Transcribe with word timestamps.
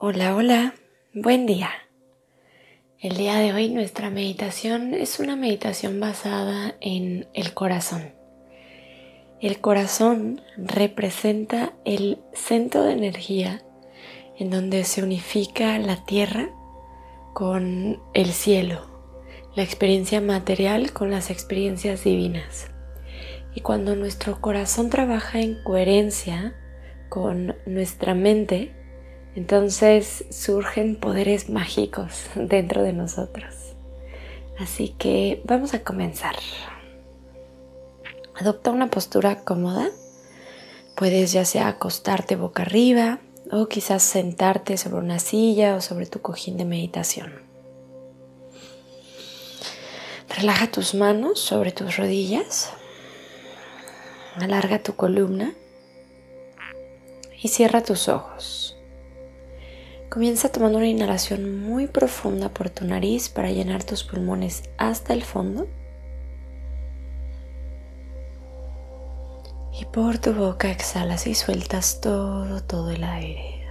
Hola, 0.00 0.36
hola, 0.36 0.74
buen 1.12 1.44
día. 1.46 1.70
El 3.00 3.16
día 3.16 3.38
de 3.38 3.52
hoy 3.52 3.68
nuestra 3.68 4.10
meditación 4.10 4.94
es 4.94 5.18
una 5.18 5.34
meditación 5.34 5.98
basada 5.98 6.76
en 6.80 7.26
el 7.34 7.52
corazón. 7.52 8.14
El 9.40 9.60
corazón 9.60 10.40
representa 10.56 11.72
el 11.84 12.20
centro 12.32 12.84
de 12.84 12.92
energía 12.92 13.64
en 14.38 14.50
donde 14.50 14.84
se 14.84 15.02
unifica 15.02 15.76
la 15.80 16.04
tierra 16.04 16.48
con 17.34 18.00
el 18.14 18.26
cielo, 18.26 18.86
la 19.56 19.64
experiencia 19.64 20.20
material 20.20 20.92
con 20.92 21.10
las 21.10 21.28
experiencias 21.28 22.04
divinas. 22.04 22.70
Y 23.52 23.62
cuando 23.62 23.96
nuestro 23.96 24.40
corazón 24.40 24.90
trabaja 24.90 25.40
en 25.40 25.60
coherencia 25.64 26.54
con 27.08 27.56
nuestra 27.66 28.14
mente, 28.14 28.77
entonces 29.38 30.24
surgen 30.30 30.96
poderes 30.96 31.48
mágicos 31.48 32.24
dentro 32.34 32.82
de 32.82 32.92
nosotros. 32.92 33.54
Así 34.58 34.88
que 34.98 35.40
vamos 35.44 35.74
a 35.74 35.84
comenzar. 35.84 36.34
Adopta 38.34 38.72
una 38.72 38.90
postura 38.90 39.44
cómoda. 39.44 39.90
Puedes 40.96 41.30
ya 41.30 41.44
sea 41.44 41.68
acostarte 41.68 42.34
boca 42.34 42.62
arriba 42.62 43.20
o 43.52 43.68
quizás 43.68 44.02
sentarte 44.02 44.76
sobre 44.76 44.98
una 44.98 45.20
silla 45.20 45.76
o 45.76 45.80
sobre 45.80 46.06
tu 46.06 46.20
cojín 46.20 46.56
de 46.56 46.64
meditación. 46.64 47.32
Relaja 50.28 50.66
tus 50.72 50.94
manos 50.94 51.38
sobre 51.38 51.70
tus 51.70 51.96
rodillas. 51.96 52.70
Alarga 54.34 54.82
tu 54.82 54.96
columna 54.96 55.54
y 57.40 57.46
cierra 57.46 57.84
tus 57.84 58.08
ojos. 58.08 58.77
Comienza 60.10 60.50
tomando 60.50 60.78
una 60.78 60.86
inhalación 60.86 61.60
muy 61.60 61.86
profunda 61.86 62.48
por 62.48 62.70
tu 62.70 62.86
nariz 62.86 63.28
para 63.28 63.50
llenar 63.50 63.84
tus 63.84 64.04
pulmones 64.04 64.62
hasta 64.78 65.12
el 65.12 65.22
fondo. 65.22 65.66
Y 69.78 69.84
por 69.84 70.18
tu 70.18 70.32
boca 70.32 70.70
exhalas 70.70 71.26
y 71.26 71.34
sueltas 71.34 72.00
todo, 72.00 72.62
todo 72.62 72.90
el 72.90 73.04
aire. 73.04 73.66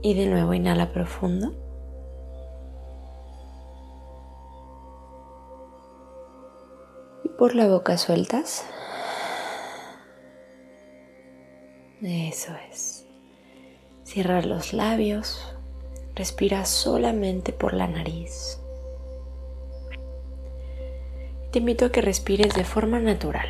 Y 0.00 0.14
de 0.14 0.26
nuevo 0.26 0.54
inhala 0.54 0.92
profundo. 0.92 1.54
Y 7.24 7.28
por 7.30 7.56
la 7.56 7.66
boca 7.66 7.98
sueltas. 7.98 8.64
Eso 12.04 12.52
es. 12.70 13.06
Cierra 14.02 14.42
los 14.42 14.74
labios. 14.74 15.56
Respira 16.14 16.66
solamente 16.66 17.54
por 17.54 17.72
la 17.72 17.88
nariz. 17.88 18.60
Te 21.50 21.60
invito 21.60 21.86
a 21.86 21.92
que 21.92 22.02
respires 22.02 22.54
de 22.54 22.64
forma 22.64 23.00
natural. 23.00 23.48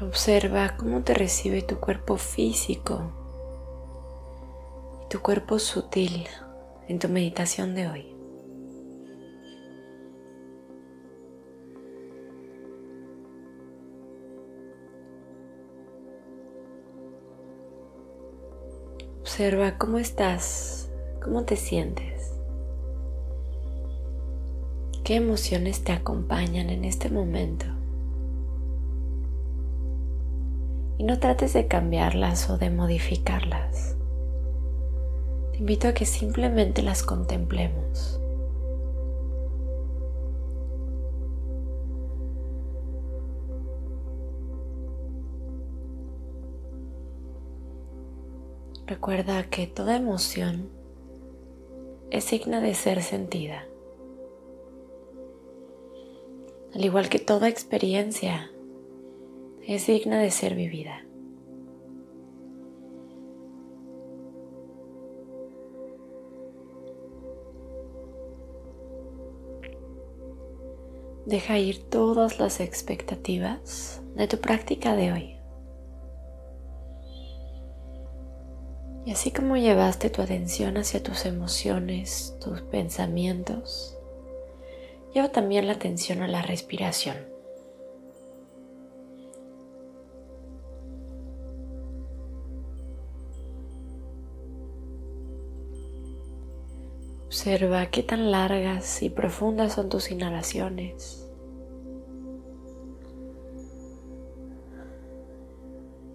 Observa 0.00 0.78
cómo 0.78 1.02
te 1.02 1.12
recibe 1.12 1.60
tu 1.60 1.78
cuerpo 1.78 2.16
físico 2.16 3.12
y 5.04 5.08
tu 5.10 5.20
cuerpo 5.20 5.58
sutil 5.58 6.26
en 6.88 6.98
tu 6.98 7.10
meditación 7.10 7.74
de 7.74 7.88
hoy. 7.88 8.11
Observa 19.32 19.78
cómo 19.78 19.96
estás 19.96 20.90
¿Cómo 21.24 21.44
te 21.44 21.56
sientes? 21.56 22.34
¿Qué 25.04 25.14
emociones 25.16 25.82
te 25.84 25.92
acompañan 25.92 26.68
en 26.68 26.84
este 26.84 27.08
momento? 27.08 27.64
Y 30.98 31.04
no 31.04 31.18
trates 31.18 31.54
de 31.54 31.66
cambiarlas 31.66 32.50
o 32.50 32.58
de 32.58 32.68
modificarlas. 32.68 33.96
Te 35.52 35.60
invito 35.60 35.88
a 35.88 35.94
que 35.94 36.04
simplemente 36.04 36.82
las 36.82 37.02
contemplemos. 37.02 38.20
Recuerda 48.92 49.44
que 49.44 49.66
toda 49.66 49.96
emoción 49.96 50.68
es 52.10 52.30
digna 52.30 52.60
de 52.60 52.74
ser 52.74 53.02
sentida. 53.02 53.66
Al 56.74 56.84
igual 56.84 57.08
que 57.08 57.18
toda 57.18 57.48
experiencia, 57.48 58.50
es 59.66 59.86
digna 59.86 60.20
de 60.20 60.30
ser 60.30 60.54
vivida. 60.54 61.06
Deja 71.24 71.58
ir 71.58 71.82
todas 71.88 72.38
las 72.38 72.60
expectativas 72.60 74.02
de 74.16 74.28
tu 74.28 74.36
práctica 74.36 74.94
de 74.94 75.12
hoy. 75.12 75.41
Y 79.04 79.10
así 79.10 79.32
como 79.32 79.56
llevaste 79.56 80.10
tu 80.10 80.22
atención 80.22 80.76
hacia 80.76 81.02
tus 81.02 81.26
emociones, 81.26 82.36
tus 82.40 82.62
pensamientos, 82.62 83.98
lleva 85.12 85.30
también 85.30 85.66
la 85.66 85.72
atención 85.72 86.22
a 86.22 86.28
la 86.28 86.42
respiración. 86.42 87.16
Observa 97.26 97.86
qué 97.86 98.02
tan 98.02 98.30
largas 98.30 99.02
y 99.02 99.10
profundas 99.10 99.72
son 99.72 99.88
tus 99.88 100.10
inhalaciones. 100.10 101.21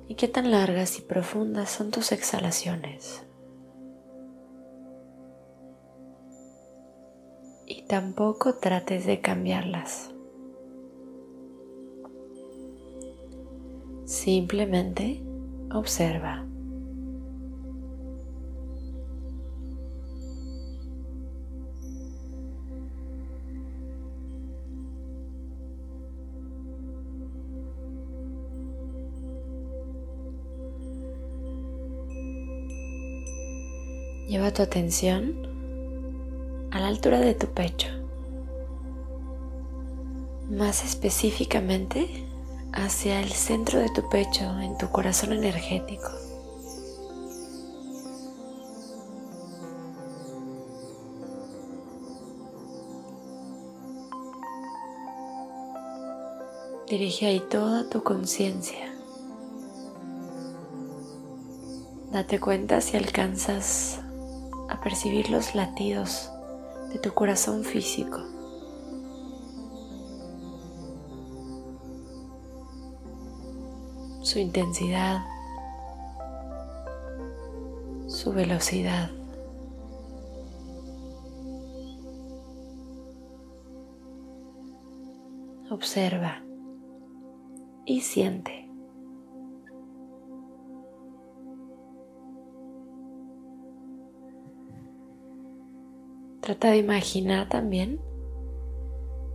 Y 0.07 0.15
qué 0.15 0.27
tan 0.27 0.51
largas 0.51 0.99
y 0.99 1.01
profundas 1.01 1.69
son 1.69 1.91
tus 1.91 2.11
exhalaciones. 2.11 3.23
Y 7.65 7.85
tampoco 7.87 8.55
trates 8.55 9.05
de 9.05 9.19
cambiarlas. 9.19 10.11
Simplemente 14.05 15.21
observa. 15.73 16.47
Lleva 34.27 34.51
tu 34.51 34.61
atención 34.61 35.47
a 36.71 36.81
la 36.81 36.87
altura 36.87 37.21
de 37.21 37.33
tu 37.33 37.47
pecho, 37.47 37.87
más 40.49 40.83
específicamente 40.83 42.25
hacia 42.73 43.21
el 43.21 43.29
centro 43.29 43.79
de 43.79 43.87
tu 43.89 44.09
pecho, 44.09 44.59
en 44.59 44.77
tu 44.77 44.89
corazón 44.89 45.31
energético. 45.31 46.11
Dirige 56.89 57.27
ahí 57.27 57.39
toda 57.49 57.89
tu 57.89 58.03
conciencia. 58.03 58.93
Date 62.11 62.41
cuenta 62.41 62.81
si 62.81 62.97
alcanzas 62.97 64.01
a 64.69 64.79
percibir 64.81 65.29
los 65.29 65.55
latidos 65.55 66.31
de 66.91 66.99
tu 66.99 67.13
corazón 67.13 67.63
físico. 67.63 68.19
Su 74.21 74.39
intensidad, 74.39 75.25
su 78.07 78.33
velocidad. 78.33 79.11
Observa 85.69 86.43
y 87.85 88.01
siente. 88.01 88.66
Trata 96.47 96.69
de 96.69 96.77
imaginar 96.77 97.49
también 97.49 97.99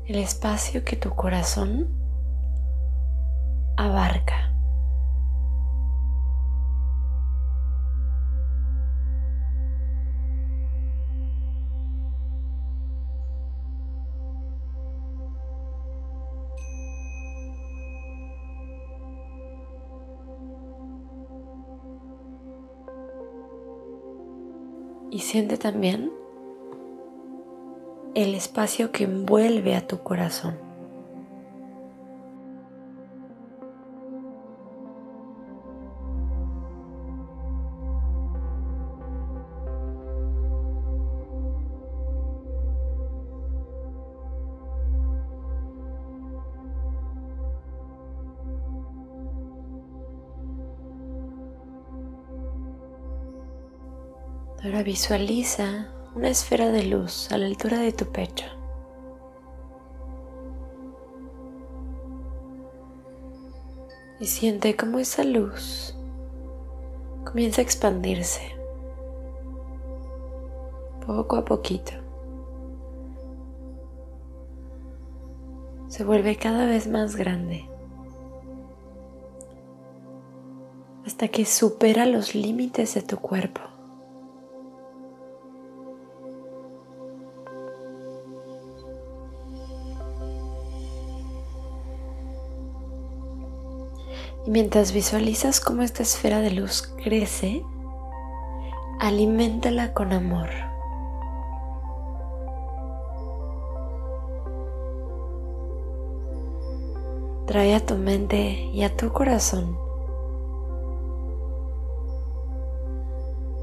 el 0.07 0.17
espacio 0.17 0.83
que 0.83 0.97
tu 0.97 1.11
corazón 1.11 1.91
abarca. 3.77 4.49
Y 25.11 25.19
siente 25.19 25.59
también 25.59 26.22
el 28.15 28.35
espacio 28.35 28.93
que 28.93 29.05
envuelve 29.05 29.75
a 29.75 29.87
tu 29.87 30.03
corazón. 30.03 30.59
Ahora 54.65 54.85
visualiza 54.85 55.89
una 56.15 56.29
esfera 56.29 56.71
de 56.71 56.85
luz 56.85 57.31
a 57.33 57.39
la 57.39 57.47
altura 57.47 57.79
de 57.79 57.93
tu 57.93 58.07
pecho. 58.07 58.45
Y 64.21 64.27
siente 64.27 64.77
cómo 64.77 64.99
esa 64.99 65.25
luz 65.25 65.97
comienza 67.25 67.61
a 67.61 67.65
expandirse 67.65 68.41
poco 71.07 71.37
a 71.37 71.45
poquito. 71.45 71.93
Se 75.89 76.05
vuelve 76.05 76.37
cada 76.37 76.67
vez 76.67 76.87
más 76.87 77.17
grande 77.17 77.69
hasta 81.05 81.29
que 81.29 81.45
supera 81.45 82.07
los 82.07 82.35
límites 82.35 82.95
de 82.95 83.03
tu 83.03 83.19
cuerpo. 83.19 83.72
Mientras 94.53 94.93
visualizas 94.93 95.61
cómo 95.61 95.81
esta 95.81 96.03
esfera 96.03 96.41
de 96.43 96.51
luz 96.51 96.83
crece, 97.03 97.65
aliméntala 99.01 99.95
con 99.95 100.13
amor. 100.13 100.51
Trae 107.47 107.75
a 107.75 107.81
tu 107.81 107.95
mente 107.95 108.69
y 108.75 108.83
a 108.83 108.95
tu 108.95 109.11
corazón 109.11 109.79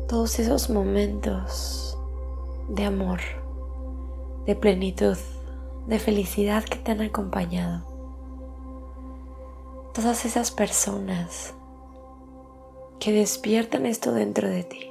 todos 0.07 0.39
esos 0.39 0.71
momentos 0.71 2.00
de 2.68 2.85
amor, 2.85 3.19
de 4.47 4.56
plenitud, 4.56 5.18
de 5.85 6.00
felicidad 6.00 6.63
que 6.63 6.80
te 6.80 6.94
han 6.94 7.01
acompañado 7.01 7.88
todas 10.01 10.24
esas 10.24 10.50
personas 10.50 11.54
que 13.01 13.12
despiertan 13.12 13.86
esto 13.86 14.13
dentro 14.13 14.48
de 14.48 14.63
ti. 14.63 14.90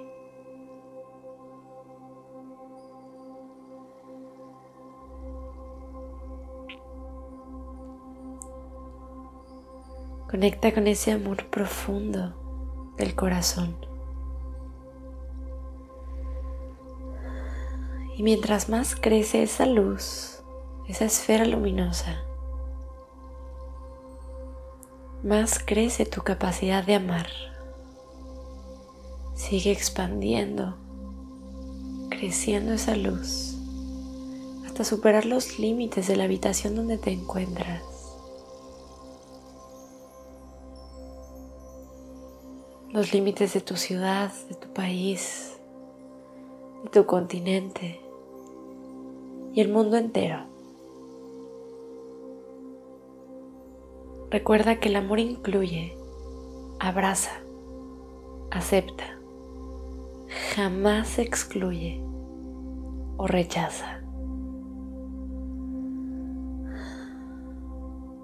Conecta 10.28 10.74
con 10.74 10.86
ese 10.86 11.12
amor 11.12 11.46
profundo 11.46 12.94
del 12.98 13.14
corazón. 13.14 13.78
Y 18.14 18.22
mientras 18.22 18.68
más 18.68 18.94
crece 18.94 19.42
esa 19.42 19.64
luz, 19.64 20.42
esa 20.86 21.06
esfera 21.06 21.46
luminosa, 21.46 22.27
más 25.22 25.58
crece 25.58 26.06
tu 26.06 26.22
capacidad 26.22 26.84
de 26.84 26.94
amar. 26.94 27.26
Sigue 29.34 29.72
expandiendo, 29.72 30.76
creciendo 32.10 32.72
esa 32.72 32.96
luz 32.96 33.54
hasta 34.64 34.84
superar 34.84 35.24
los 35.24 35.58
límites 35.58 36.06
de 36.06 36.16
la 36.16 36.24
habitación 36.24 36.76
donde 36.76 36.98
te 36.98 37.10
encuentras. 37.10 37.82
Los 42.90 43.12
límites 43.12 43.54
de 43.54 43.60
tu 43.60 43.76
ciudad, 43.76 44.32
de 44.48 44.54
tu 44.54 44.72
país, 44.72 45.58
de 46.84 46.90
tu 46.90 47.06
continente 47.06 48.00
y 49.52 49.60
el 49.60 49.68
mundo 49.68 49.96
entero. 49.96 50.57
Recuerda 54.30 54.78
que 54.78 54.90
el 54.90 54.96
amor 54.96 55.20
incluye, 55.20 55.96
abraza, 56.78 57.40
acepta, 58.50 59.18
jamás 60.54 61.18
excluye 61.18 62.02
o 63.16 63.26
rechaza. 63.26 64.02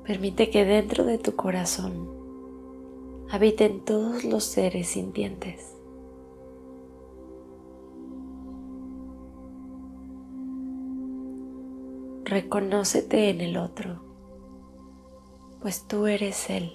Permite 0.05 0.51
que 0.51 0.67
dentro 0.67 1.05
de 1.05 1.17
tu 1.17 1.37
corazón 1.37 2.11
habiten 3.31 3.81
todos 3.81 4.25
los 4.25 4.45
seres 4.45 4.89
sintientes. 4.89 5.75
Reconócete 12.25 13.31
en 13.31 13.41
el 13.41 13.57
otro 13.57 14.04
pues 15.65 15.87
tú 15.89 16.07
eres 16.07 16.51
Él. 16.51 16.75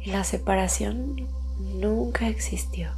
Y 0.00 0.12
la 0.12 0.24
separación 0.24 1.28
nunca 1.58 2.26
existió. 2.26 2.88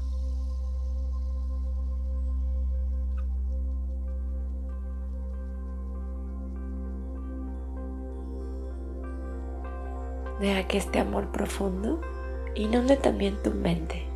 Deja 10.38 10.68
que 10.68 10.78
este 10.78 11.00
amor 11.00 11.32
profundo 11.32 12.00
inunde 12.54 12.96
también 12.96 13.42
tu 13.42 13.50
mente. 13.50 14.06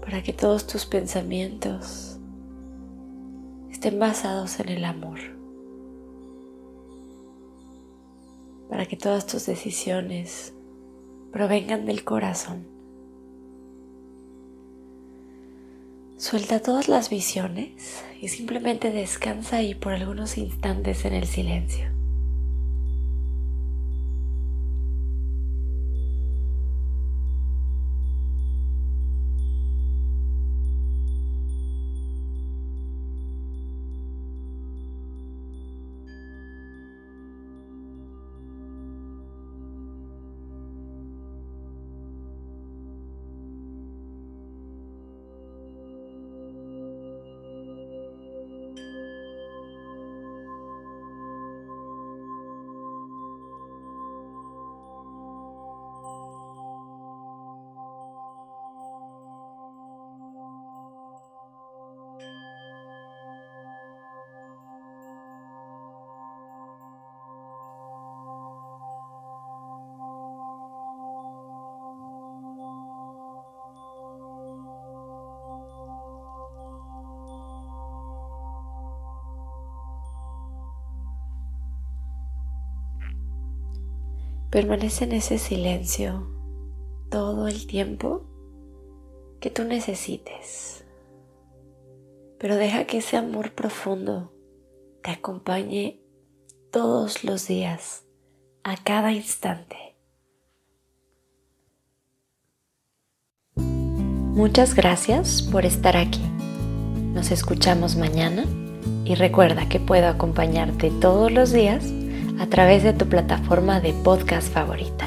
Para 0.00 0.24
que 0.24 0.32
todos 0.32 0.66
tus 0.66 0.86
pensamientos 0.86 2.18
estén 3.70 4.00
basados 4.00 4.58
en 4.58 4.68
el 4.68 4.84
amor. 4.84 5.41
Para 8.72 8.86
que 8.86 8.96
todas 8.96 9.26
tus 9.26 9.44
decisiones 9.44 10.54
provengan 11.30 11.84
del 11.84 12.04
corazón. 12.04 12.66
Suelta 16.16 16.62
todas 16.62 16.88
las 16.88 17.10
visiones 17.10 18.02
y 18.18 18.28
simplemente 18.28 18.90
descansa 18.90 19.56
ahí 19.56 19.74
por 19.74 19.92
algunos 19.92 20.38
instantes 20.38 21.04
en 21.04 21.12
el 21.12 21.26
silencio. 21.26 21.91
Permanece 84.52 85.04
en 85.04 85.12
ese 85.12 85.38
silencio 85.38 86.28
todo 87.10 87.48
el 87.48 87.66
tiempo 87.66 88.26
que 89.40 89.48
tú 89.48 89.64
necesites. 89.64 90.84
Pero 92.38 92.56
deja 92.56 92.84
que 92.84 92.98
ese 92.98 93.16
amor 93.16 93.54
profundo 93.54 94.30
te 95.02 95.10
acompañe 95.10 96.02
todos 96.70 97.24
los 97.24 97.48
días, 97.48 98.04
a 98.62 98.76
cada 98.76 99.12
instante. 99.12 99.96
Muchas 103.56 104.74
gracias 104.74 105.40
por 105.40 105.64
estar 105.64 105.96
aquí. 105.96 106.20
Nos 107.14 107.30
escuchamos 107.30 107.96
mañana 107.96 108.44
y 109.06 109.14
recuerda 109.14 109.66
que 109.70 109.80
puedo 109.80 110.08
acompañarte 110.08 110.90
todos 111.00 111.32
los 111.32 111.52
días 111.52 111.90
a 112.42 112.46
través 112.46 112.82
de 112.82 112.92
tu 112.92 113.06
plataforma 113.06 113.78
de 113.78 113.92
podcast 113.92 114.52
favorita. 114.52 115.06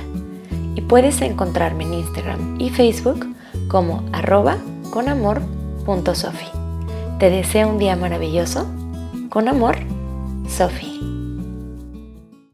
Y 0.73 0.81
puedes 0.81 1.21
encontrarme 1.21 1.83
en 1.83 1.95
Instagram 1.95 2.55
y 2.59 2.69
Facebook 2.69 3.27
como 3.67 4.03
arroba 4.13 4.57
conamor.sofi. 4.91 6.47
Te 7.19 7.29
deseo 7.29 7.69
un 7.69 7.77
día 7.77 7.97
maravilloso. 7.97 8.65
Con 9.29 9.49
amor, 9.49 9.75
Sofi. 10.47 11.14